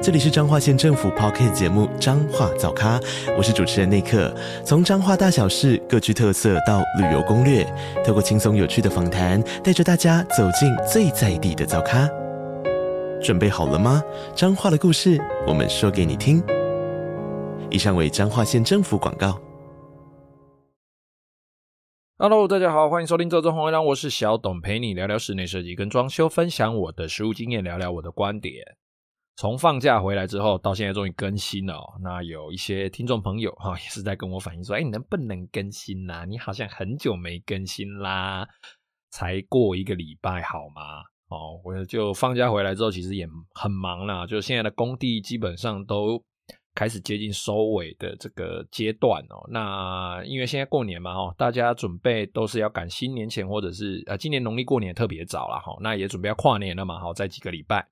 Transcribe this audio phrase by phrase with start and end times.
[0.00, 3.00] 这里是彰化县政府 Podcast 节目《彰化早咖》，
[3.36, 4.32] 我是主持人内克。
[4.64, 7.64] 从彰化大小事各具特色到旅游攻略，
[8.06, 12.08] 透过轻松有趣的访谈，带着大家走进最在地的早咖。
[13.20, 14.00] 准备好了吗？
[14.36, 16.40] 彰化的故事，我们说给你听。
[17.68, 19.36] 以上为彰化县政府广告。
[22.18, 28.76] Hello，大家好，欢迎收听《周周红月亮》，我是小董，陪你聊聊室内设计跟装修，分享我的实务经验，聊聊我的观点。
[29.40, 31.80] 从放假回来之后，到现在终于更新了。
[32.02, 36.24] 那有一些听众朋友哈， 也是在跟我反映说：“哎，你能不能更新呐？
[36.28, 38.44] 你好像很久没更新啦，
[39.12, 44.26] 才过一个礼拜好吗？”哦，我就放假回来之后，其实也很忙啦。
[44.26, 46.20] 就现在的工地基本上都
[46.74, 49.46] 开始接近收尾的这个阶段哦。
[49.52, 55.76] 那因为现在过年嘛，哦，大家准备都是要赶新年前，或者是呃，今年农历过年特别早了哈。
[55.80, 57.86] 那也准备要跨年了嘛，好，在几个礼拜。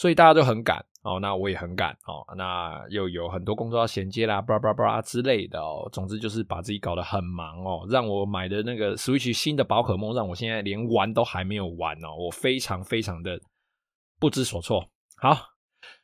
[0.00, 5.86] 所以大家都很赶哦，那我也很赶哦，那又有很多工作要衔接啦，巴拉巴拉之类的哦。
[5.92, 13.38] 总之就是把自己搞得很忙哦，让我买的那个 Switch 新的宝可梦，让我现在连玩都还没有玩哦，我非常非常的
[14.18, 14.88] 不知所措。
[15.18, 15.36] 好，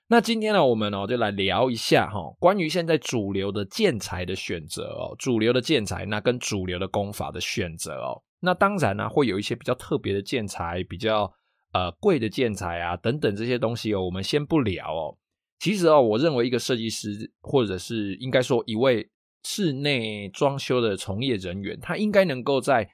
[0.08, 11.32] 那今天呢，我们哦就来聊一下哈，关于现在主流的建材的选择哦，主流的建材那跟主流的工法的选择哦，那当然呢会有一些比较特别的建材比较。
[11.72, 15.18] 呃，贵的建材啊，等等这些东西哦，我们先不聊哦。
[15.58, 19.10] 其实哦，我认为一个设计师，或者是应该说一位
[19.44, 22.88] 室内装修的从业人员，他应该能够在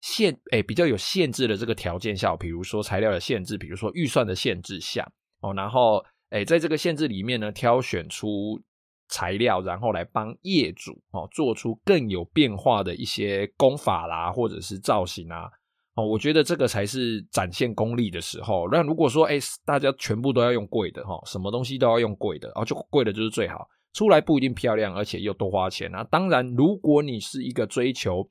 [0.00, 8.60] 限诶比较有限制的这个条件下，比如说材料的限制，比如说预算的限制下哦，然后诶在这个限制里面呢，挑选出
[9.08, 15.50] 材料，然后来帮业主哦做出更有变化的一些工法啦，或者是造型啊。
[16.00, 18.66] 哦，我觉得这个才是展现功力的时候。
[18.70, 26.02] 那如果说，哎，大家全部都要用贵的，哈，什么东西都要用贵的，哦，就贵的就是最好，出来不一定漂亮，而且又多花钱啊。
[26.04, 28.26] 当然，如果你是一个追求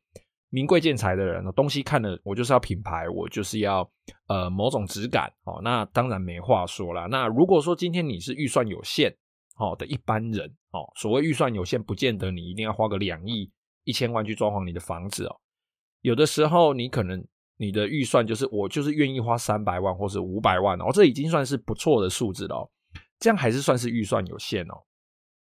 [0.50, 3.88] 名贵建材的人，东西看了我就是要品牌，我就是要
[4.28, 7.06] 呃某种质感，哦，那当然没话说啦。
[7.06, 9.16] 那如果说今天你是预算有限，
[9.58, 13.52] 哦的一般人，哦，所谓预算有限，不见得你一定要花个两亿
[13.84, 15.36] 一千万去装潢你的房子哦。
[16.02, 17.22] 有的时候你可能。
[17.62, 22.70] 你的预算就是我就是愿意花三百万或是五百万哦，这已经算是不错的数字了哦。
[23.20, 24.76] 这样还是算是预算有限哦。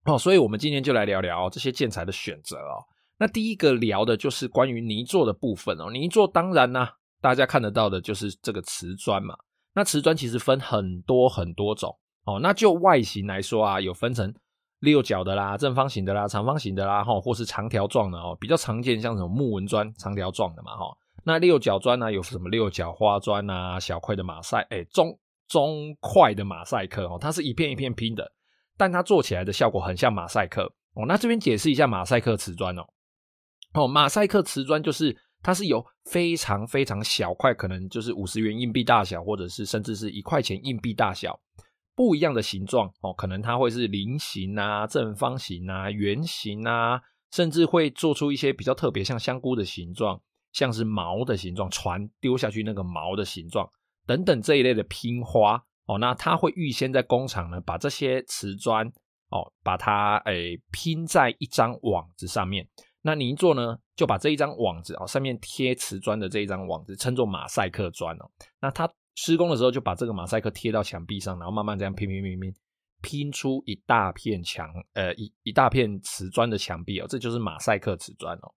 [0.06, 2.80] 哦，所以我们今天就来聊聊这些建材的选择哦。
[3.19, 5.91] 那第一个聊的就是关于泥作的部分哦。
[5.92, 6.88] 泥作当然呢，
[7.20, 9.36] 大家看得到的就是这个瓷砖嘛。
[9.75, 11.94] 那瓷砖其实分很多很多种
[12.25, 12.40] 哦。
[12.40, 14.34] 那就外形来说啊，有分成
[14.78, 18.34] 六角的啦、正方形的啦、长方形的啦，哈，或是长条状的哦。
[18.40, 20.86] 比较常见像什么木纹砖，长条状的嘛，哈。
[21.28, 22.10] 那六角砖呢？
[22.10, 23.78] 有什么六角花砖啊？
[23.78, 25.14] 小块的马赛，哎，中
[25.46, 28.32] 中块的马赛克哦，它是一片一片拼的，
[28.78, 31.04] 但它做起来的效果很像马赛克哦。
[31.06, 32.82] 那这边解释一下马赛克瓷砖哦。
[33.74, 41.38] 哦，马赛克瓷砖就是它是有非常非常小块，可能就是五十元硬币大小，或者是甚至是一块钱硬币大小，
[41.94, 43.12] 不一样的形状哦。
[43.12, 47.02] 可能它会是菱形啊、正方形啊、圆形啊，
[47.32, 50.18] 甚至会做出一些比较特别，像香菇的形状。
[50.53, 53.69] 像是毛的形状，船丢下去那个毛的形状
[54.06, 58.87] 等等这一类的拼花哦，那它会预先在工厂呢，把这些瓷砖
[59.31, 62.66] 哦，把它诶、拼在一张网子上面。
[63.00, 68.31] 那泥作呢，就把这一张网子哦，上面贴瓷砖的这一张网子称作马赛克砖哦。
[68.60, 72.53] 那它施工的时候就把这个马赛克贴到墙壁上，然后慢慢这样拼拼拼拼，
[73.00, 78.53] 拼出一大片墙，呃一一大片瓷砖的墙壁哦，这就是马赛克瓷砖哦。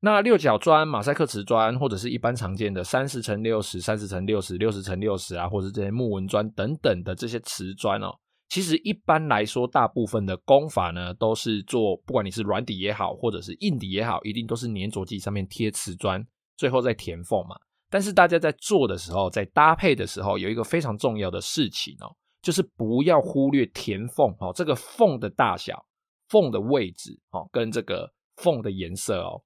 [0.00, 8.14] 那六角砖、马赛克瓷砖，或者是一般常见的三十乘六十、三十乘六十、六十乘六十啊，或者是这些木纹砖等等的这些瓷砖哦，
[8.48, 16.24] 其实一般来说，大部分的工法呢，都是做，不管你是软底也好，或者是硬底也好，一定都是粘着剂上面贴瓷砖，
[16.56, 17.56] 最后再填缝嘛。
[17.90, 25.84] 但是大家在做的时候，在搭配的时候，有一个非常重要的事情哦，就是不要忽略填缝哦，这个缝的大小、
[26.28, 29.42] 缝的位置哦，跟这个缝的颜色哦。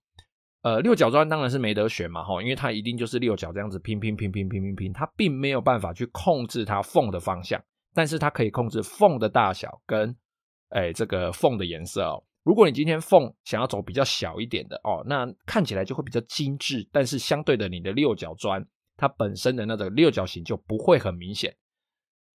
[0.62, 7.60] 呃，六角砖当然是没得选嘛，哈，因为它一定就是六角这样子拼拼拼拼拼拼拼，它并没有办法去控制它缝的方向，
[7.92, 10.16] 但是它可以控制缝的大小跟，
[10.68, 12.22] 哎，这个缝的颜色哦。
[12.44, 18.64] 如果你今天缝想要走比较小一点的哦，那看起来就会比较精致，但是相对的，你的六角砖
[18.96, 21.52] 它本身的那个六角形就不会很明显。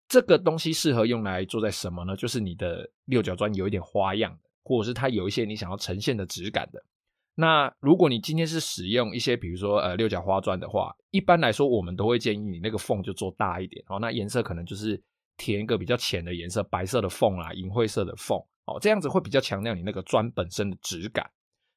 [0.07, 2.15] 这个东西适合用来做在什么呢？
[2.15, 6.83] 就是你的六角砖有一点花样，或者是它有一些你想要呈现的质感的。
[7.35, 13.99] 那如果你今天是使用一些，比如说呃六角花砖的话，一般来说我们都会建议你那个缝就做大一点哦。
[13.99, 15.01] 那颜色可能就是
[15.35, 21.29] 填一个比较浅的颜色，白色的缝啦，银灰色的缝哦，这样子会比较强调你那个砖本身的质感。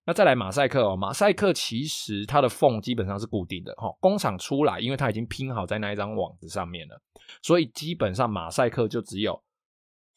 [0.07, 6.99] 那再来马赛克哦，马赛克其实它的缝基本上是固定的哈，工厂出来，因为它已经拼好在那一张网子上面了，
[7.43, 9.43] 所以基本上马赛克就只有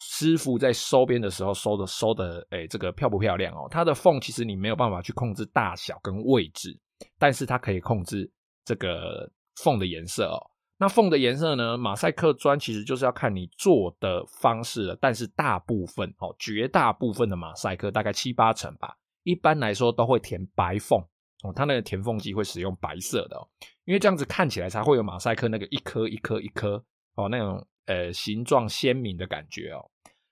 [0.03, 3.67] 师傅在收边的时候收的收的，哎，这个漂不漂亮哦？
[3.69, 6.75] 它的缝其实你没有办法去控制大小跟位置，
[7.19, 8.29] 但是它可以控制
[8.65, 10.41] 这个缝的颜色哦。
[10.79, 11.77] 那缝的颜色呢？
[11.77, 18.97] 马赛克砖其实就是要看你做的方式了，但是大部分哦，绝大部分的马赛克大概七八成吧。
[19.21, 20.99] 一般来说都会填白缝
[21.43, 23.47] 哦，它那个填缝剂会使用白色的哦，
[23.85, 26.83] 因为这样子看起来才会有马赛克那个一颗一颗一颗
[27.13, 29.90] 哦那种呃形状鲜明的感觉哦。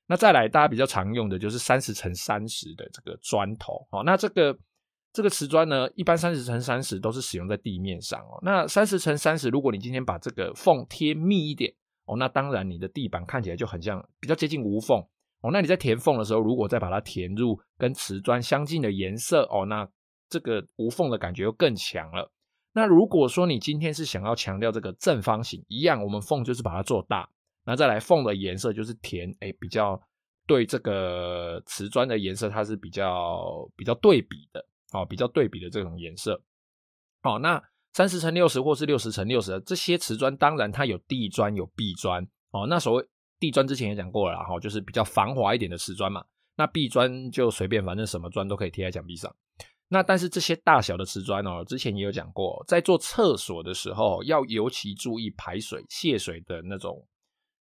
[0.09, 4.57] 那再来大家比较常用的就是三十乘三十的这个砖头哦，那这个
[5.13, 8.39] 这个瓷砖呢，一般三十乘三十都是使用在地面上哦。
[8.41, 11.71] 那三十乘三十，如果你今天把这个缝贴密一点
[12.05, 14.99] 哦，那当然你的地板看起来就很像比较接近无缝。
[15.41, 19.87] 哦，那你在填缝的时候，如果再把它填入跟瓷砖相近的颜色，哦，那
[20.27, 22.31] 这个无缝的感觉又更强了。
[22.73, 27.29] 那如果说你今天是想要强调这个正方形，一样，我们缝就是把它做大，
[27.69, 30.01] 那再来缝的颜色就是填，哎，比较
[30.47, 36.41] 对这个瓷砖的颜色，它是比较比较对比的，哦，比较对比的这种颜色。
[37.21, 37.61] 哦，那
[37.93, 43.07] 三十乘六十或是六十乘六十这些瓷砖，当然它有地砖有壁砖，哦，那所谓。
[43.41, 46.21] 地砖之前也讲过了，哈就是比较防滑一点的瓷砖嘛。
[46.57, 49.33] 那壁砖就随便，反正什么砖都可以贴在墙壁上。
[49.87, 57.01] 那但是这些大小的瓷砖哦，之前也有讲过，在做厕所的时候要尤其注意排水、泄水的那种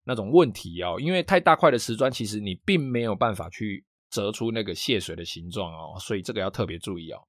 [0.09, 0.97] 那种问题哦。
[0.99, 7.21] 因为太大块的瓷砖，其实你并没有办法去折出那个泄水的形状哦，所以这个要特别注意哦。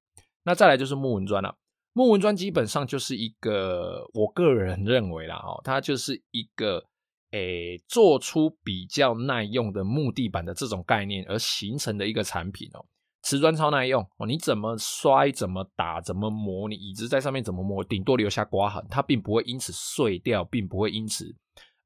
[0.43, 1.55] 那再来就是木纹砖了，
[1.93, 6.83] 木纹砖基本上就是一个，我个人认为啦哦，它就是一个。
[7.31, 12.83] 诶，做出比较耐用的木地板的这种概念而形成的一个产品哦，
[13.21, 21.31] 瓷砖超耐用哦，你怎么摔、怎么打、怎么磨，你椅子在上面怎么磨，顶多留下刮痕，它并不会因此碎掉，并不会因此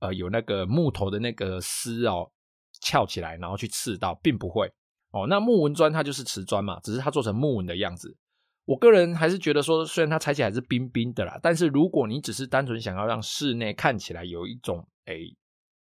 [0.04, 2.30] 呃有那个木头的那个丝哦
[2.82, 4.70] 翘起来，然后去刺到，并不会
[5.12, 5.26] 哦。
[5.28, 8.16] 那木纹砖它就是瓷砖嘛，只是它做成木纹的样子。
[8.66, 15.34] 我个人还是觉得说，虽然它踩起来是冰冰的啦，但是如果你只是单纯想要让室内看起来有一种诶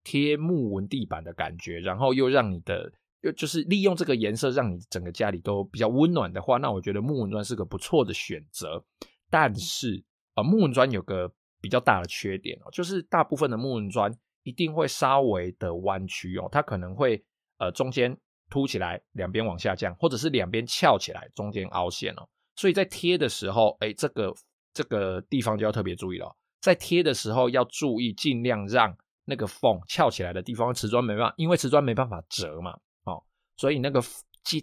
[0.02, 2.90] 贴木纹地板的感觉，然后又让你的
[3.22, 8.82] 又就是利用这个颜色让你整个家里都比较温暖的话，那我觉得木纹砖是个不错的选择。
[9.28, 10.02] 但是
[10.36, 11.32] 呃，木纹砖有个
[11.66, 14.08] 比较大的缺点哦，就是大部分的木纹砖
[14.44, 17.20] 一定会稍微的弯曲哦，它可能会
[17.58, 18.16] 呃中间
[18.48, 22.22] 凸起来，两边往下降，或者是两边翘起来，中间凹陷哦。
[22.54, 24.32] 所以在贴的时候，哎，这个
[24.72, 26.32] 这个地方就要特别注意了。
[26.60, 33.20] 在贴的时候要注意，尽量让那个缝翘起来的地方，瓷砖没办法，因为瓷砖没办法折嘛，哦，
[33.56, 34.00] 所以那个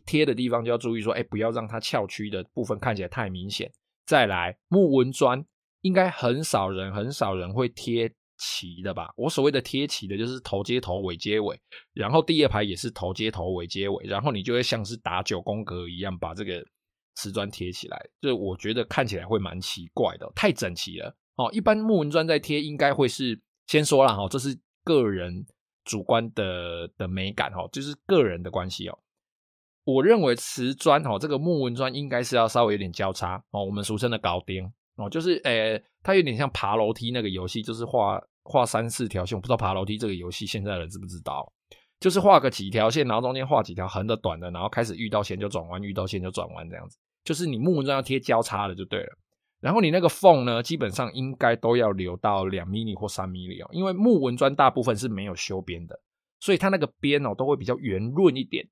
[0.06, 3.70] 贴的地方就要注意说，哎，不要让它翘曲的部分看起来太明显。
[4.06, 5.46] 再来，木纹砖
[5.84, 9.14] 应该很少人很少人会贴齐的吧？
[9.16, 11.58] 我所谓的贴齐的，就是头接头，尾接尾，
[11.94, 16.66] 然后第二排也是头接头，尾接尾，然后你就会像是打九宫格一样把这个。
[17.16, 21.48] 瓷砖贴起来，就我觉得看起来会蛮奇怪的，太整齐了哦。
[21.54, 25.46] 一般木纹砖在贴，应该会是先说了哈，这是个人
[25.84, 28.98] 主观的的美感哈，就是个人的关系哦。
[29.84, 39.36] 我认为瓷砖哈，这个木纹砖应该是要稍微有点交叉哦，我们俗称的高钉哦，就是诶，它有点像爬楼梯那个游戏，就是画画三四条线。
[39.36, 41.52] 我不知道爬楼梯这个游戏现在人知不知道？
[42.00, 46.98] 就是画个几条线，然后中间画几条横的、短的，然后开始遇到线就转弯，遇到线就转弯这样子。
[47.24, 49.18] 就是你木纹砖要贴交叉的就对了。
[49.62, 55.98] 然后你那个缝呢，基本上应该都要留到两厘米或三厘米哦，因为木纹砖大部分是没有修边的，
[56.42, 58.68] 所以它那个边哦都会比较圆润一点。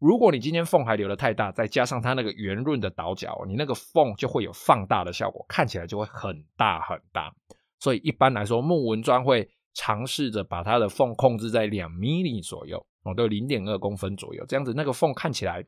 [0.00, 7.32] 如果你今天缝还留得太大，再加上它那个圆润的倒角，你那个缝就会有放大的效果，看起来就会很大很大。
[7.78, 9.48] 所以一般来说，木纹砖会。
[9.72, 15.64] 尝试着把它的缝控制在两 mm 左右，哦，都零点二公分左右，这样子那个缝看起来，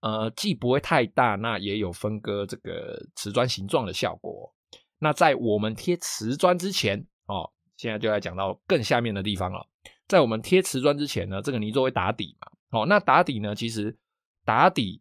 [0.00, 4.52] 呃，既不会太大，那也有分割这个瓷砖形状的效果。
[4.98, 9.64] 那在我们贴瓷砖之前，哦，现在就来讲到更下面的地方了。
[10.08, 13.96] 在我们贴瓷砖之前呢，这个泥作会打底嘛，哦，那打底呢，其实
[14.44, 15.00] 打底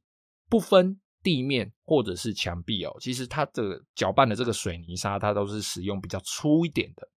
[0.50, 7.08] 不分地面或者是墙壁哦，其实它的搅拌的这个水泥沙，它都是使用比较粗一点的。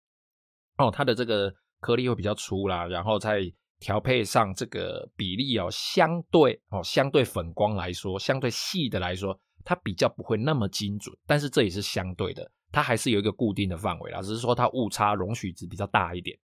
[0.77, 3.41] 哦，它的这个颗粒会比较粗啦，然后再
[3.79, 16.37] 调配上这个比例哦，相对哦，相对粉光来说，相对细的来说，它比较不会那么精准，但是这也是相对的，它还是有一个固定的范围啦，只是说它误差容许值比较大一点。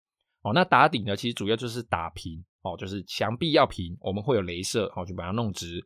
[0.42, 0.52] 哦。
[0.52, 5.85] 那打底呢，其实主要就是打平哦，就是墙壁要平，我们会有镭射哦，就把它弄直。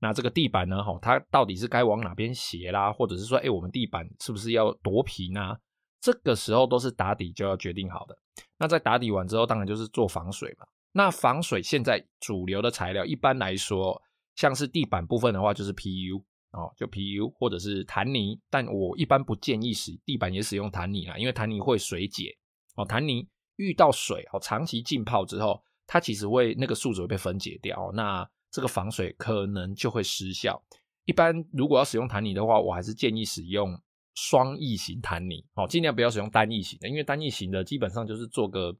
[0.00, 5.58] 那这个地板呢，哈，它到底是该往哪边斜啦，或者是说，哎，我们地板是不是要多平啊？
[6.00, 8.16] 这个时候都是打底就要决定好的。
[8.56, 10.66] 那在打底完之后，当然就是做防水嘛。
[10.92, 14.00] 那防水现在主流的材料，一般来说，
[14.36, 22.36] 像是地板部分的话，就是 PU 哦，就 PU 或者是弹泥，但我一般不建议使地板也使用弹泥啦，因为弹泥会水解
[22.76, 30.62] 哦，弹泥遇到水哦，长期浸泡之后，它其实会那个树脂会被分解掉，那这个防水可能就会失效。
[31.06, 33.76] 一般如果要使用弹泥的话，我还是建议使用
[34.14, 38.72] 双翼型弹泥哦，尽量不要使用单翼型的，因为单翼型的基本上就是做个。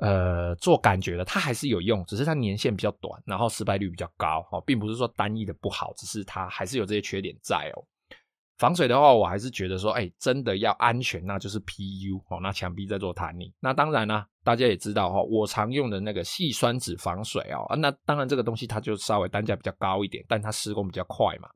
[0.00, 7.82] 呃，做感觉的，它还是有用，只是它年限比较短，然后失败率比较高哦，并不是说单翼的不好，只是它还是有这些缺点在哦。
[8.58, 13.54] 防水的话，我还是觉得说，哎，真的要安全，那就是 PU 哦，那墙壁在做弹力。
[13.60, 21.48] 那当然呢，大家也知道哈，我常用的那个细酸酯防水哦，啊，那当然这个东西它就稍微单价比较高一点，但它施工比较快嘛，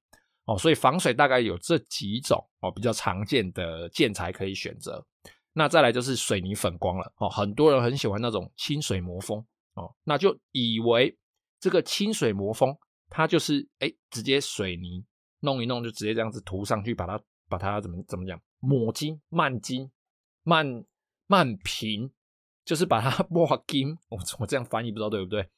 [0.44, 5.04] 哦，所以防水大概有这几种哦，比较常见的建材可以选择。
[5.52, 9.44] 那再来就是水泥粉光了哦，很多人很喜欢那种清水磨风
[9.75, 11.14] 哦，那就以为
[11.59, 12.73] 这个清水磨风
[13.11, 15.04] 它就是哎，直接水泥
[15.43, 19.89] 弄一弄就直接这样子涂上去，把它把它怎么怎么讲抹金慢金
[20.43, 20.85] 慢
[21.27, 22.11] 慢平，
[22.65, 23.97] 就是把它 抹金。
[24.09, 25.49] 我我这样翻译不知道对不对？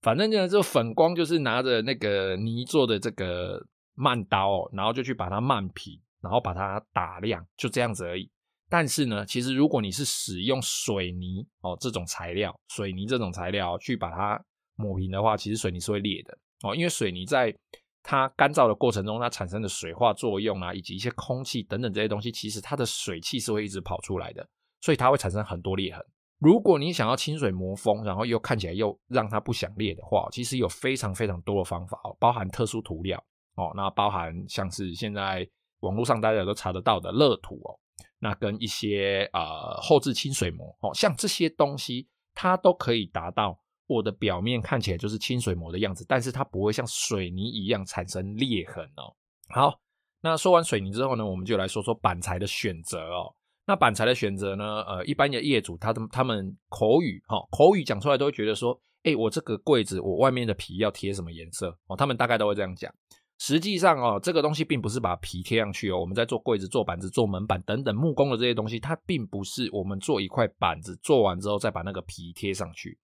[0.00, 8.30] 反正呢，这个粉光就是拿着那个泥做的这个慢刀，然后就去把它慢平，然后把它打亮，就这样子而已。
[8.68, 14.42] 但是呢，其实如果你是使用水泥哦这种材料，水泥这种材料去把它
[14.76, 17.54] 抹平的话，其实水泥是会裂的哦，因为水泥在
[18.02, 24.46] 它干燥的过程中，它产生的水化作用啊，以及一些空气等等这些东西，其实它的水汽是会一直跑出来的，
[24.80, 26.04] 所以它会产生很多裂痕。
[26.38, 33.16] 如果你想要清水磨风，然后又看起来又让它不想裂的话，其实有非常非常多的方法哦，包含特殊涂料
[33.54, 35.48] 哦，那包含像是现在
[35.80, 37.78] 网络上大家都查得到的乐土哦。
[38.18, 43.56] 那跟一些呃后置清水膜哦，像这些东西，它都可以达到
[43.92, 49.14] 我的表面看起来就是清水膜的样子，但是它不会像水泥一样产生裂痕哦。
[49.48, 49.78] 好，
[50.20, 53.34] 那说完水泥之后呢，我们就来说说板材的选择哦。
[53.64, 61.96] 那板材的选择呢，呃，一般的业主他他们口语哈、口语讲出来都会觉得说，哎，我这个柜子我外面的皮要贴什么颜色哦？
[61.96, 62.92] 他们大概都会这样讲。
[63.38, 65.98] 实际上哦，这个东西并不是把皮贴上去哦。
[65.98, 72.96] 我们在做柜子、做板子、做门板等等木工的这些东西，它并不是我们做一块板子做完之后再把那个皮贴上去。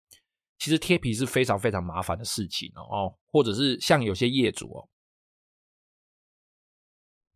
[0.58, 3.14] 其实贴皮是非常非常麻烦的事情哦。
[3.30, 4.88] 或者是像有些业主哦，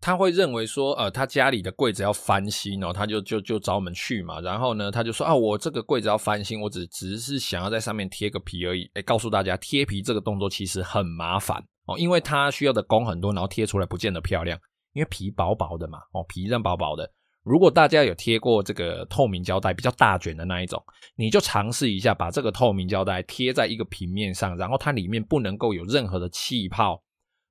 [0.01, 4.41] 他会认为说，呃，他家里的柜子要翻新哦，他就就就找我们去嘛。
[4.41, 8.91] 然后呢，他就说啊，我这个柜子要翻新，我只只是想要在上面贴个皮而已。
[8.95, 11.63] 诶，告诉大家，贴皮这个动作其实很麻烦。
[11.87, 14.59] 哦，因为它需要的工很多，然后贴出来不见得漂亮，
[14.95, 17.09] 因为皮薄薄的嘛，哦，皮这样薄薄的。
[17.43, 20.83] 如果大家有贴过这个透明胶带，比较大卷的那一种，
[21.17, 27.03] 你就尝试一下，把这个透明胶带贴在一个平面上，然后它里面不能够有任何的气泡，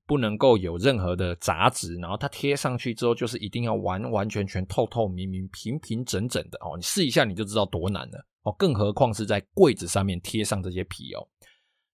[0.07, 6.77] 不能够有任何的杂质，然后它贴上去之后，就是一定要完完全全透透明明、平平整整的哦。
[6.77, 11.27] 你试一下你就知道多难了哦，更何况是在柜子上面贴上这些皮哦。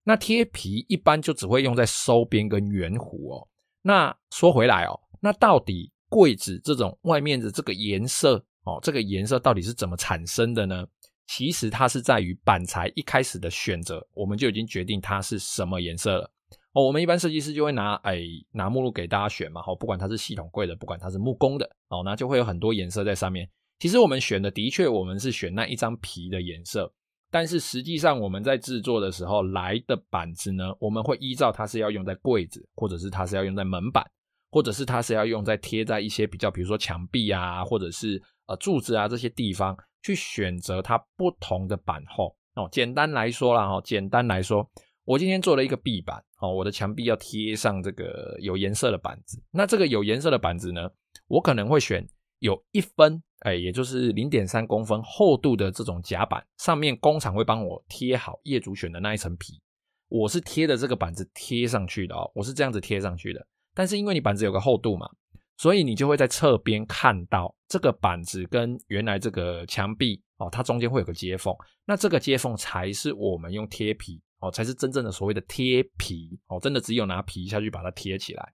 [0.04, 3.46] 那贴皮一般就只会用在收边跟圆弧哦。
[3.82, 10.86] 那说回来哦，那到底柜子这种外面的这个颜色哦，这个颜色到底是怎么产生的呢？
[11.26, 16.30] 其实它是在于板材一开始的选择，我们就已经决定它是什么颜色了
[16.72, 16.82] 哦。
[16.82, 23.48] 我们一般设计师就会拿哎拿目录给大家选嘛，哦，不管它是系统柜的，不管它是木工的哦，那就会有很多颜色在上面。
[23.78, 26.90] 其实我们选的的确，我们是选那一张皮的颜色。
[27.30, 34.02] 但是实际上，我们在制作的时候来的板子呢，我们会依照它是要用在柜子，或者是它是要用在门板，
[34.50, 42.68] 或者是它是要用在贴在一些比较，比如说墙壁啊，或者是呃柱子啊这些地方去选择它不同的板厚哦。
[42.70, 44.68] 简单来说啦，哈，简单来说，
[45.04, 50.88] 我今天做了一个壁板哦，我的墙壁要贴上这个有颜色的板子，那这个有颜色的板子呢，
[51.26, 52.06] 我可能会选
[52.38, 53.22] 有一分。
[53.42, 59.62] 哎，也就是零点三公分厚度的这种夹板，上面工厂会帮我贴好业主选的那一层皮。
[60.08, 63.46] 我是贴的这个板子贴上去的哦，我是这样子贴上去的。
[63.78, 65.08] 但是因为你板子有个厚度嘛，
[65.56, 71.54] 所以你就会在侧边看到这个板子跟原来这个墙壁哦，它中间会有个接缝，
[71.84, 78.52] 那这个接缝才是我们用贴皮哦，才是真正的所谓的贴皮哦，真的只有拿皮下去把它贴起来。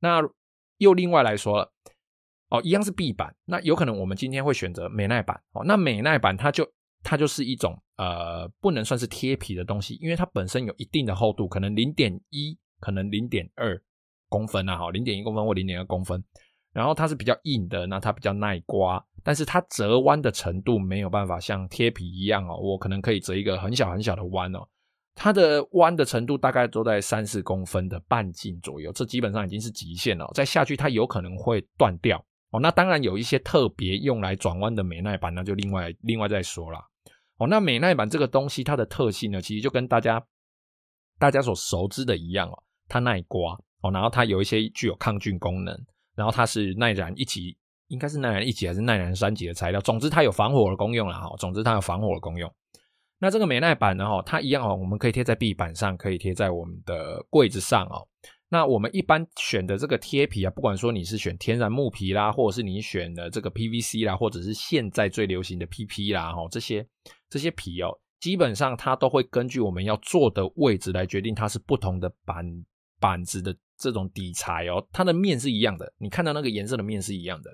[0.00, 0.20] 那
[0.78, 1.72] 又另外来说了
[2.48, 6.68] 哦，一样是壁板，那有可能我们今天会选择美耐板哦，那美耐板它就
[7.04, 13.80] 它就是一种呃，不能算是贴皮的东西，因为它本身有一定的厚度，可能零点一，可能零点二。
[14.28, 16.22] 公分啊，好，零点一公分或零点二公分，
[16.72, 24.60] 然后它是比较硬的，那它比较耐刮，但是它折弯的程度没有办法像贴皮一样哦，我可能可以折一个很小很小的弯哦，
[25.14, 32.60] 它的弯的程度大概都在三四公分的半径左右，这基本上已经是极限了，再下去它有可能会断掉哦。
[32.60, 36.78] 那当然有一些特别用来转弯的美耐板，那就另外另外再说了。
[37.38, 37.46] 哦。
[37.46, 40.22] 那美耐板这个东西它的特性呢，其实就跟大家
[41.18, 43.58] 大家所熟知的一样哦，它耐刮。
[43.82, 45.78] 哦，然后它有一些具有抗菌功能，
[46.14, 47.56] 然后它是耐燃一级，
[47.88, 49.80] 应该是耐燃一级还是耐燃三级的材料。
[49.80, 51.36] 总之它有防火的功用啦，哈。
[51.38, 52.52] 总之它有防火的功用。
[53.18, 58.06] 那这个美耐板呢，哈，它一样哦，我们可以贴在壁板上，可以贴在我们的柜子上哦。
[58.48, 66.86] 那我们一般选的这个贴皮啊，不管说你是选天然木皮啦，或者是你选的这个 PVC 啦，或者是现在最流行的 PP 啦，哈，这些
[67.28, 67.88] 这些皮哦，
[68.20, 72.44] 基本上它都会根据我们要做的位置来决定它是不同的板
[73.00, 73.56] 板子的。
[73.78, 77.50] 这种底材哦，它的面是一样的，你看到那个颜色的面是一样的，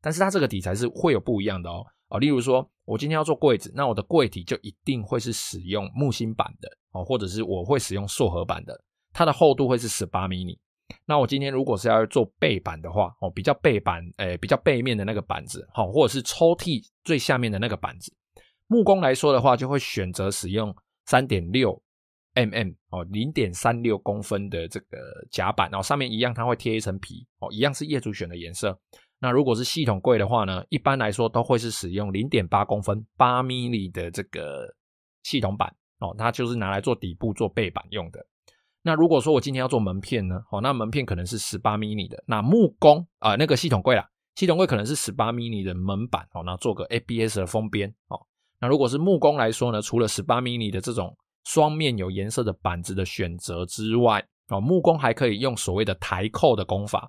[0.00, 1.84] 但是它这个底材是会有不一样的哦。
[2.08, 8.80] 哦，例如说，我今天要做柜子，那我的柜体就一定会是使用木芯板的哦，或者是我会使用塑合板的，
[9.12, 10.56] 它的厚度会是十八厘米。
[11.04, 18.14] 那我今天如果是要做背板的话，哦，比较背板，诶，比较背面的那个板子，好，或者是抽屉最下面的那个板子，
[18.68, 20.72] 木工来说的话，就会选择使用
[21.06, 21.82] 三点六。
[22.44, 24.98] Mm 哦，零点三六公分的这个
[25.30, 28.78] 夹板，然后上面一样，它会贴一层皮哦，一样是业主选的颜色。
[29.18, 34.66] 那如果是系统柜的话呢，一般来说都会是使用零点八公分八 mm 的这个
[35.22, 38.24] 系统板哦，它就是拿来做底部做背板用的。
[38.82, 42.22] 那如果说我今天要做门片呢，哦，那门片可能是十八 mm 的。
[42.26, 48.20] 那木工啊，那个系统柜啦，系统柜可能是十八 mm 的门板哦，那做个 ABS 的封边哦。
[48.60, 51.16] 那如果是木工来说呢，除了十八 mm 的这种。
[51.46, 57.08] 双面有颜色的板子的选择之外，哦，木工还可以用所谓的台扣的工法。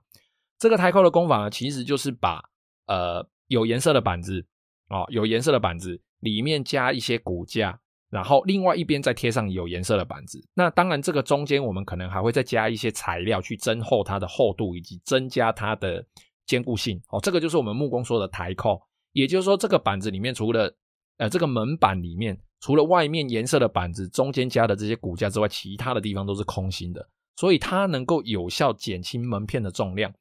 [0.60, 2.40] 这个台扣的工法呢，其实就是把
[2.86, 4.46] 呃有颜色的板子，
[4.90, 7.80] 哦，有颜色的板子里面加一些骨架，
[8.12, 10.40] 然后另外一边再贴上有颜色的板子。
[10.54, 16.06] 那当然，这个中间我们可能还会再加一些材料去增厚它的厚度，以及增加它的
[16.46, 17.02] 坚固性。
[17.10, 18.80] 哦，这个就是我们木工说的台扣。
[19.14, 20.72] 也就是说，这个板子里面除了
[21.18, 22.40] 呃这个门板里面。
[22.60, 30.12] 除了外面颜色的板子中间加的这些骨架之外，其他的地方都是空心的，所以它能够有效减轻门片的重量，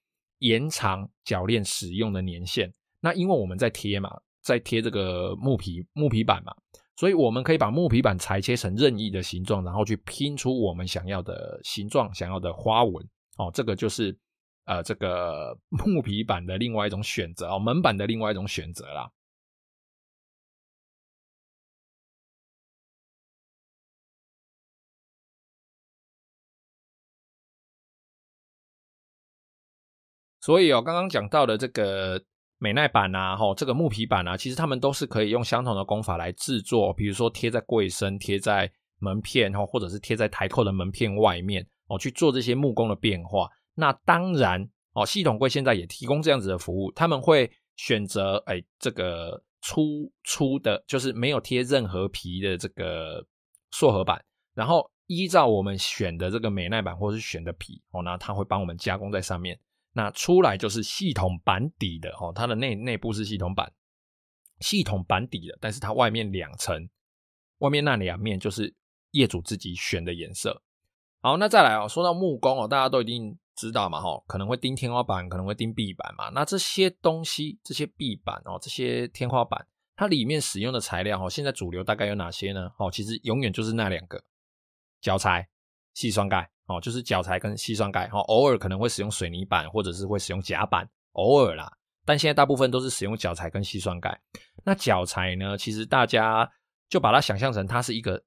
[0.41, 2.73] 延长铰链使用的年限。
[3.01, 4.11] 那因为我们在贴嘛，
[4.43, 6.53] 在贴这个木皮木皮板嘛，
[6.97, 12.95] 所以我们可以把木皮板裁切成任意的形状，然后去拼出我们想要的形状、想要的花纹。
[13.39, 14.17] 哦，这个就是
[14.65, 19.11] 呃这个 木皮板的另外一种选择哦，门板的另外一种选择啦。
[30.47, 32.23] 所以哦，刚刚讲到的这个
[32.59, 43.51] 美耐板啊，吼，这个木皮板啊，其实他们都是可以用相同的工法来制作，比如说贴在柜身、贴在门片，吼，或者是贴在台扣的门片外面，哦，去做这些木工的变化。
[43.75, 53.27] 那当然，哦，系统柜现在也提供这样子的服务，他们会选择哎，这个粗粗的，就是没有贴任何皮的这个
[53.73, 59.59] 塑合板，然后依照我们选的这个美耐板或是选的皮，哦，那他会帮我们加工在上面。
[59.97, 63.73] 那出来就是系统板底的哦，它的内内部是系统板，
[64.61, 66.87] 系统板底的，但是它外面两层，
[67.61, 68.77] 外面那两面就是
[69.13, 70.63] 业主自己选的颜色。
[71.23, 76.29] 好，那再来哦，说到木工哦，大家都一定知道嘛，哈，可能会钉天花板，可能会钉壁板嘛。
[76.29, 82.71] 那这些东西，这些壁板哦，这些天花板，它里面使用的材料哦，现在主流大概有哪些呢？
[82.79, 84.23] 哦，其实永远就是那两个，
[85.01, 85.49] 脚材、
[85.95, 86.51] 细酸钙。
[86.67, 91.71] 哦，就是脚材跟细酸钙，哦，偶尔可能会使用水泥板，或者是会使用夹板，偶尔啦。
[92.05, 94.21] 但现在大部分都是使用脚材跟细酸钙。
[94.65, 96.49] 那脚材呢，其实大家
[96.89, 98.23] 就把它想象成它是一个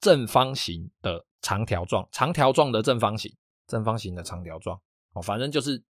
[0.00, 3.32] 正方形的长条状，长条状的正方形，
[3.66, 4.80] 正方形的长条状，
[5.14, 5.82] 哦，反正就是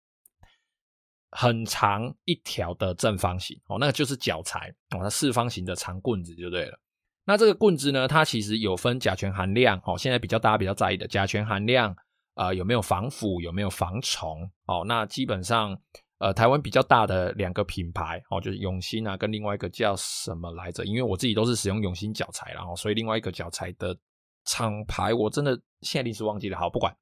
[1.30, 6.78] 很长一条的正方形，哦，那个就是脚材，哦，它四方形的长棍子就对了。
[7.26, 11.96] 那这个棍子呢，它其实有分甲醛含量，哦，现在比较大家比较在意的甲醛含量、
[12.34, 14.84] 呃、有没有防腐，有没有防虫哦。
[14.86, 15.74] 那基本上
[16.18, 20.84] 呃台湾比较大的两个品牌哦，就是永新啊，跟另外一个叫什么来着？
[20.84, 23.96] 因为我自己都是使用永新脚材，然后所以另外一个脚材的
[24.44, 26.58] 厂牌我真的现在临时忘记了。
[26.58, 26.94] 好，不管，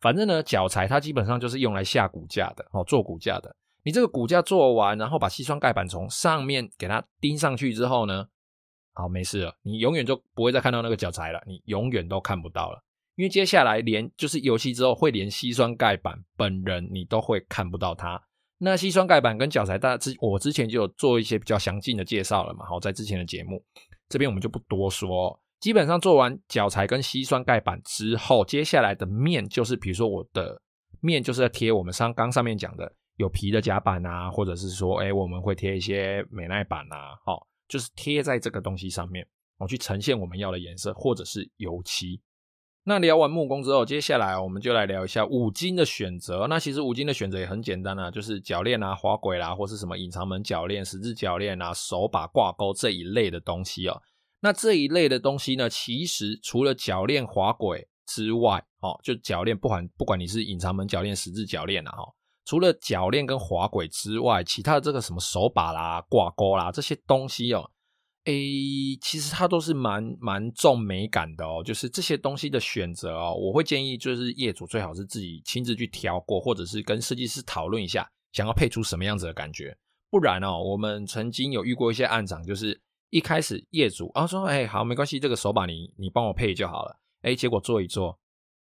[0.00, 3.56] 反正呢脚材它基本上就是用来下骨架的哦，做骨架的。
[3.82, 8.26] 你这个骨架做完，然后把矽酸盖板从上面给它钉上去之后呢，
[8.96, 12.82] 好，没事了，你永远就不会再看到那个脚材了，你永远都看不到了，
[13.14, 18.20] 因为接下来连就是油漆之后会连矽酸钙板本人你都会看不到它。
[18.58, 23.62] 那矽酸钙板跟脚材，大家之我之前就有做一些比较详尽的介绍了嘛，好，在之前的节目
[24.08, 25.38] 这边我们就不多说。
[25.60, 30.60] 基本上做完脚材跟矽酸钙板之后，接下来的面就是比如说我的
[31.00, 32.90] 面就是在贴我们上刚上面讲的。
[33.16, 39.26] 有皮的夹板啊，或者是说，哎，我们会贴一些美耐板啊，好、就是贴在这个东西上面，
[39.58, 42.20] 我、哦、去呈现我们要的颜色，或者是油漆。
[42.88, 46.46] 那聊完木工之后，接下来我们就来聊一下五金的选择。
[46.46, 54.00] 那其实五金的选择也很简单啊，就是铰链啊、滑轨啦、啊，或是什么隐藏门铰链、十字铰链啊、手把挂钩这一类的东西哦。
[54.38, 62.04] 那这一类的东西呢，其实除了铰链、滑轨之外，哦，就铰链不管不管你是隐藏门铰链、十字铰链啊，哈。
[62.46, 67.68] 除了铰链跟滑轨之外，其他的这个什么手把啦、挂钩啦这些东西哦，
[68.24, 71.60] 诶，其实它都是蛮蛮重美感的哦。
[71.64, 79.76] 就是这些东西的选择哦，我会建议就是业主最好是自己亲自去挑过，或者是跟设计师讨论一下，想要配出什么样子的感觉。
[80.08, 82.80] 不然哦，我们曾经有遇过一些案场，就是
[83.10, 86.96] 一开始业主啊说，哎，好，没关系，这个手把你你帮我配就好了。
[87.22, 88.16] 诶，结果做一做。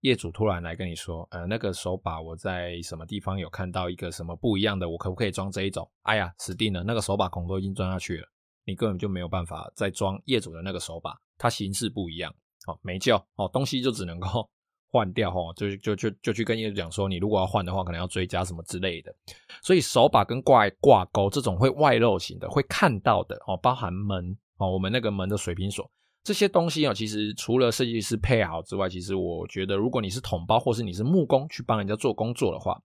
[0.03, 5.89] 业主突然来跟你说，呃，那个手把我在什么地方有看到一个什么不一样的，我可不可以装这一种？
[6.03, 8.27] 哎呀，死定了，那个手把孔都已经钻下去了，
[8.65, 12.35] 你根本就没有办法再装业主的那个手把，它形式不一样，
[12.67, 14.51] 哦，没救，哦，东西就只能够
[14.91, 19.15] 换掉，哦，就就就就去跟业主讲说，你如果要换的话，可能要追加什么之类的。
[19.63, 25.89] 所以手把跟挂挂钩这种会外露型的，会看到的，哦，包含门，哦，我们那个门的水平锁。
[26.25, 32.81] 这些东西哦，其实除了设计师配好之外，其实我觉得，如果你是统包或是你是木工去帮人家做工作的话，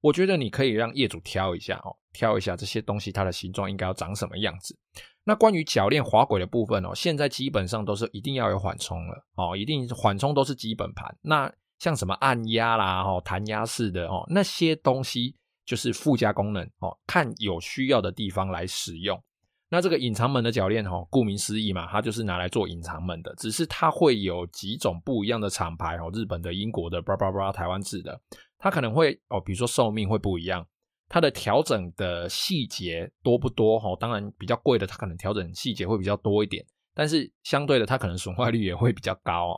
[0.00, 4.76] 我觉得你可以让业主挑一下哦，挑一下这些东西它的形状应该要长什么样子。
[5.24, 11.16] 那关于铰链滑轨的部分哦，现在基本上都是一定要有缓冲了哦，一定缓冲都是基本盘。
[11.22, 19.22] 那像什么按压啦、哦弹压式的哦，那些东西就是附加功能哦，看有需要的地方来使用。
[19.72, 23.34] 那这个隐藏门的铰链哈，顾名思义嘛，它就是拿来做隐藏门的。
[23.36, 28.20] 只是它会有几种不一样的厂牌哦，日本的、英国的、巴拉巴拉、台湾制的，
[28.58, 30.62] 它可能会哦，比如说寿命会不一样，
[31.08, 33.96] 它的调整的细节多不多哈？
[33.98, 36.62] 当然比较贵的，它可能调整细节会比较多一点，
[36.94, 39.56] 但是相对的，它可能损坏率也会比较高。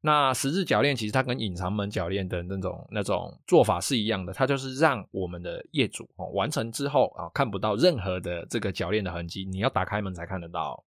[0.00, 10.84] 那十字铰链其实它跟隐藏门铰链的那种那种做法是一样的，它就是让我们的业主哦完成之后啊看不到任何的这个铰链的痕迹，你要打开门才看得到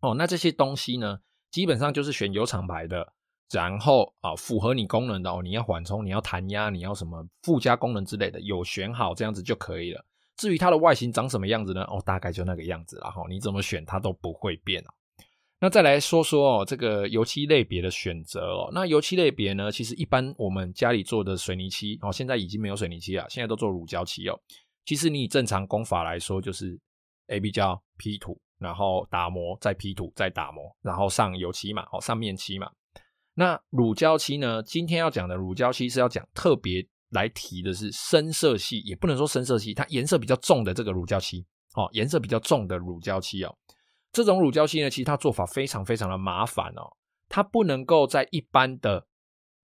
[0.00, 0.14] 哦。
[0.14, 1.18] 那这些东西呢，
[1.50, 3.14] 基本上就是选有厂牌的，
[3.50, 10.04] 然后啊符合你功能的哦，你要缓冲，你要弹压，你要什么附加功能之类的，有选好这样子就可以了。
[10.36, 11.82] 至于它的外形长什么样子呢？
[11.84, 14.92] 哦，大概就那个样子，然后你怎么选它都不会变哦。
[15.60, 18.70] 那再来说说哦，这个油漆类别的选择哦。
[18.72, 24.38] 那油漆类别呢，其实一般我们家里做的水泥漆哦，现在已经没有水泥漆了，现在都做乳胶漆哦。
[24.84, 26.78] 其实你以正常工法来说，就是
[27.26, 32.70] AB 胶 P 涂，然后打磨，再 P 涂，再打磨，然后上油漆嘛，哦，上面漆嘛。
[33.34, 41.44] 那乳胶漆呢，今天要讲的乳胶漆是要讲特别来提的是深色系，也不能说深色系，它颜色比较重的这个乳胶漆
[41.74, 43.52] 哦，颜色比较重的乳胶漆哦。
[44.12, 46.96] 这种乳胶漆呢，其实它做法非常非常的麻烦哦。
[47.28, 49.06] 它不能够在一般的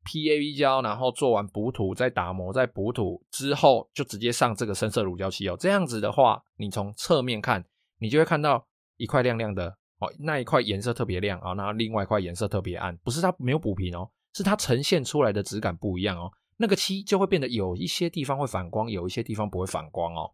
[0.05, 5.57] PAV 胶，然后做完补土、再打磨、再补土之后，就直接上这个深色乳胶漆哦。
[5.59, 7.65] 这样子的话，你从侧面看，
[7.99, 8.67] 你就会看到
[8.99, 16.31] 一块亮亮的哦，那一块颜色特别亮啊，那另外一块颜色特别暗，不是它没有补平哦，是它呈现出来的质感不一样哦。
[16.59, 20.31] 那个漆就会变得有一些地方会反光，有一些地方不会反光哦。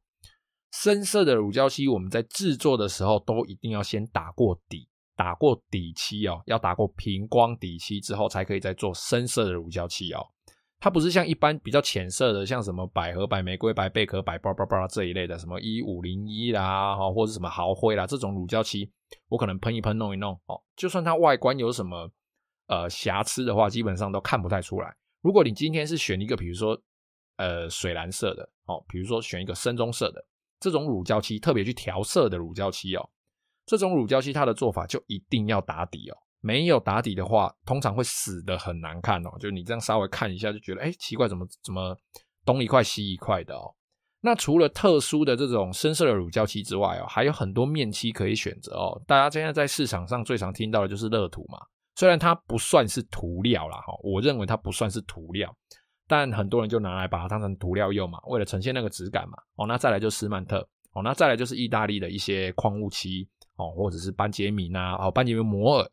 [0.72, 10.24] 深色的乳胶漆，我们在制作的时候都一定要先打过底，打过底漆哦，要打过平光底漆之后，才可以再做深色的乳胶漆哦。
[10.78, 18.90] 它不是像一般比较浅色的，像什么百合、白玫瑰、白贝壳、白巴拉巴这一类的，什么一五零一啦，哈或者什么豪辉啦这种乳胶漆，
[19.28, 22.10] 我可能喷一喷、弄一弄哦，就算它外观有什么
[22.68, 24.96] 呃瑕疵的话，基本上都看不太出来。
[25.20, 26.80] 如果你今天是选一个，比如说
[27.36, 30.24] 呃水蓝色的哦，比如说选一个深棕色的。
[30.60, 33.10] 这种乳胶漆特别去调色的乳胶漆哦，
[33.66, 39.30] 这种乳胶漆它的做法就一定要打底哦，没有打底的话，通常会死得很难看哦。
[39.40, 41.96] 就你这样稍微看一下，就觉得哎，奇怪，怎么怎么
[42.44, 43.74] 东一块西一块的哦。
[44.22, 49.02] 那除了特殊的这种深色的乳胶漆之外哦，还有很多面漆可以选择哦。
[49.06, 51.58] 大家现在在市场上最常听到的就是乐涂嘛，
[51.94, 55.50] 虽然它不算是涂料啦哈，我认为它不算是涂料，
[56.10, 59.38] 但很多人就拿来把它当成涂料用嘛，为了呈现那个质感嘛。
[59.54, 60.58] 哦，那再来就斯曼特，
[60.92, 65.90] 哦，那再来就是意大利的一些矿物漆，哦，或者是班杰明啊，哦，班杰明摩尔，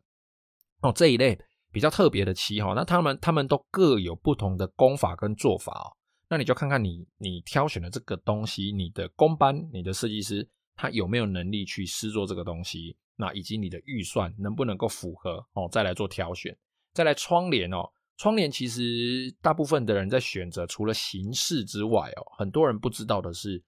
[0.82, 1.38] 哦，这一类
[1.70, 5.86] 比较特别的漆哈，那他们他们都各有不同的工法跟做法哦。
[6.28, 16.56] 那你就看看你你挑选的这个东西，你的工班、你的设计师他有没有能力去施做这个东西，那以及你的预算能不能够符合哦，再来做挑选。
[16.92, 23.62] 再来窗帘哦，窗帘其实大部分的人在选择除了形式之外哦，很多人不知道的是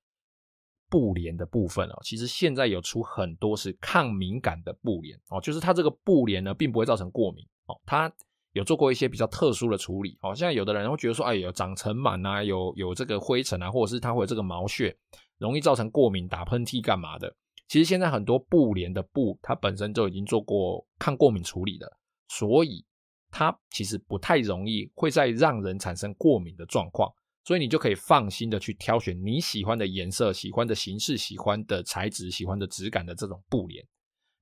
[0.90, 1.98] 布帘的部分哦。
[2.02, 8.12] 其实现在有出很多是抗敏感的布帘哦，就是它这个布帘呢，并不会造成过敏哦，它。
[8.52, 14.92] 有做过一些比较特殊的处理，哦，现在有的人会觉得说，哎，有长尘螨啊，有有这个灰尘啊，或者是它会有这个毛屑，
[15.38, 17.32] 容易造成过敏、打喷嚏干嘛的？
[17.68, 21.88] 其实现在很多布帘的布，它本身就已经做过抗过敏处理的，
[22.26, 22.84] 所以
[23.30, 27.10] 它其实不太容易会再让人产生过敏的状况，
[27.44, 33.84] 所以你就可以放心的去挑选你喜欢的颜色、喜欢的形式、喜欢的材质、喜欢的质感的这种布帘。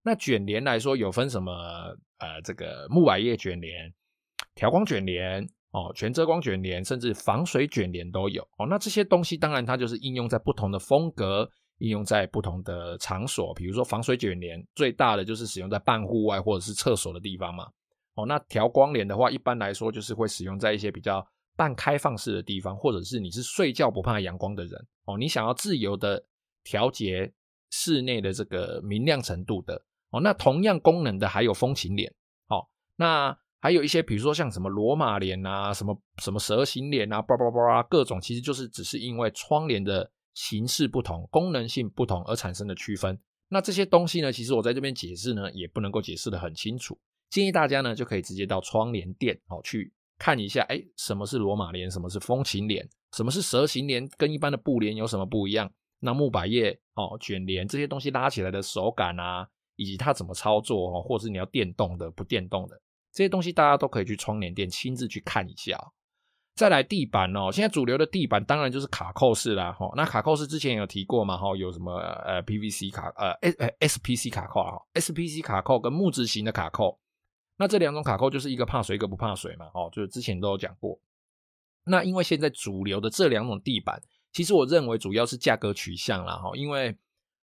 [0.03, 1.53] 那卷帘来说，有分什么？
[2.19, 3.93] 呃，这个木百叶卷帘。
[4.55, 8.67] 调光卷帘哦，全遮光卷帘，甚至防水卷帘都有哦。
[8.69, 11.49] 那这些东西当然它就是应用在不同的风格，
[11.79, 13.55] 应用在不同的场所。
[13.55, 17.69] 比如说防水卷帘，最大的就是使用在半户外或者是厕所的地方嘛。
[18.19, 21.25] 哦，那调光帘的话，一般来说就是会使用在一些比较
[21.57, 26.25] 半开放式的地方，或者是你是睡觉不怕阳光的人哦，你想要自由的
[26.65, 27.33] 调节
[27.71, 30.21] 室内的这个明亮程度的哦。
[30.21, 32.13] 那同样功能的还有风琴帘
[32.49, 33.39] 哦，那。
[33.61, 43.19] 还有一些，比如说像什么罗马帘啊，什么什么蛇形帘啊，叭叭叭，各种其实就是只是因为窗帘的形式不同、功能性不同而产生的区分。
[43.49, 46.97] 那这些东西呢，其实我在这边解释呢，也不能够解释得很清楚。
[47.31, 55.71] 建议大家呢，就可以直接到窗帘店哦去看一下，哎，什么是罗马帘，什么是风琴帘，什么是蛇形帘，跟一般的布帘有什么不一样？
[56.01, 62.81] 那木百叶哦卷帘这些东西拉起来的手感啊，以及它怎么操作哦，或是你要电动的、不电动的。
[63.13, 65.77] 这些东西大家都可以去窗帘店亲自去看一下。
[66.55, 69.73] 再来地板哦，现在主流的地板当然就是卡扣式啦。
[69.73, 71.37] 哈，那卡扣式之前有提过嘛？
[71.37, 73.31] 哈，有什么呃 PVC 卡呃
[73.81, 76.99] S SPC 卡扣啊？SPC 卡扣跟木质型的卡扣，
[77.59, 79.67] 那这两种卡扣就是一个怕水，一个不怕水嘛。
[79.75, 80.99] 哦，就是之前都有讲过。
[81.85, 84.01] 那因为现在主流的这两种地板，
[84.33, 86.37] 其实我认为主要是价格取向啦。
[86.39, 86.97] 哈，因为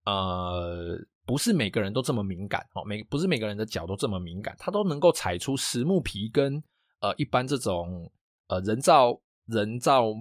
[0.06, 0.98] 呃。
[1.26, 6.62] 不是每个人都这么敏感哦，每不是每个人的脚都这么敏感，他都能够踩出实木皮跟
[7.00, 8.12] 呃一般这种
[8.48, 10.12] 呃人造人造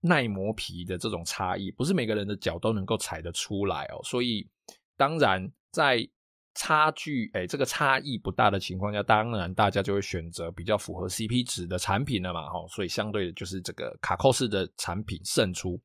[0.00, 4.00] 耐磨皮的这种差异，不是每个人的脚都能够踩得出来哦。
[4.02, 4.48] 所以
[4.96, 6.08] 当然在
[6.56, 15.80] 差距哎这个差异不大的情况下，当然大家就会选择比较符合 CP 值的产品了嘛，哦，所以相对的就是这个卡扣式的产品胜出。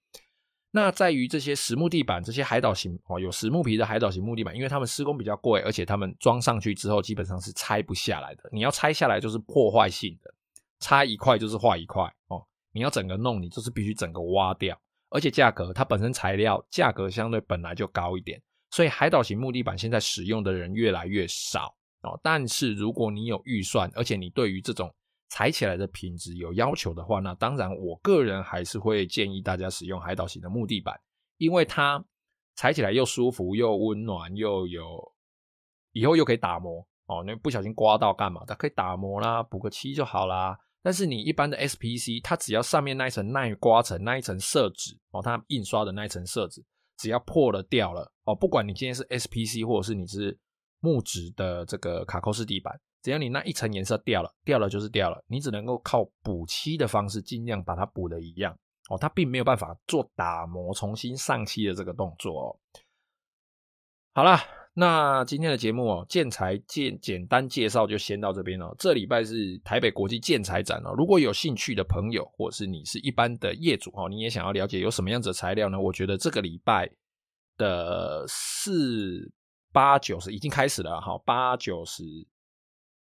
[0.71, 8.49] 那在于这些实木地板，这些海岛型哦，有实木皮的海岛型木地板，因为他们施工比较贵，而且他们装上去之后基本上是拆不下来的。
[8.53, 10.33] 你要拆下来就是破坏性的，
[10.79, 12.41] 拆一块就是坏一块哦。
[12.71, 14.79] 你要整个弄，你就是必须整个挖掉，
[15.09, 21.67] 而且价格它本身材料价格相对本来就高一点，所以海岛型木地板现在使用的人越来越少
[22.01, 22.19] 哦。
[22.23, 24.91] 但是如果你有预算，而且你对于这种
[25.29, 30.99] 踩起来的品质有要求的话，那当然，我个人还是会建议大家使用海岛型的木地板，
[31.37, 32.03] 因为它
[32.55, 35.13] 踩起来又舒服又温暖，又有
[35.93, 37.23] 以后又可以打磨哦。
[37.25, 38.43] 那不小心刮到干嘛？
[38.45, 40.57] 它可以打磨啦，补个漆就好啦。
[40.83, 46.63] 但是你一般的 SPC，它只要上面那一层耐刮层那一层色纸哦，它印刷的那一层色纸，
[47.01, 50.37] 只要破了掉了哦，不管你今天是 SPC 或者是你是
[50.81, 52.79] 木质的这个卡扣式地板。
[53.01, 58.55] 只要你那一层颜色掉了，掉了就是掉了，你只能够靠补漆的方式尽量把它补的一样
[58.91, 62.59] 哦，它并没有办法做打磨、重新上漆的这个动作哦。
[64.13, 64.37] 好了，
[64.73, 68.73] 那今天的节目哦，建材简简单介绍就先到这边哦。
[68.79, 75.79] 这礼拜是台北国际建材展哦，如果有兴趣的朋友，或是你是一般的业主哦，你也想要了解有什么样子的材料呢？
[75.79, 76.89] 我觉得这个礼拜
[77.57, 79.31] 的四
[79.73, 82.03] 八九十已经开始了哈，八九十。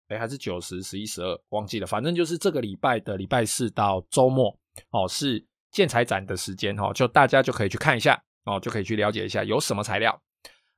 [0.08, 1.86] 哎，还是九十、十一、十二，忘记了。
[1.86, 4.50] 反正就是这个礼拜的礼拜四到周末，
[4.90, 10.20] 哦，是建材展的时间，哈，就大家就可以去看一下，哦，就可以去了解一下有什么材料。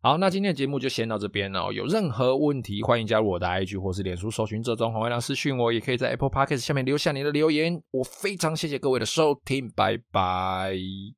[0.04, 1.72] 好，那今天的节目就先到这边哦。
[1.72, 7.80] 有任何问题，欢迎加入我的 IG 或是脸书搜寻“这种红月亮”私讯我，也可以在 Apple Podcast 下面留下你的留言。
[7.92, 10.76] 我非常谢谢各位的收听，拜拜。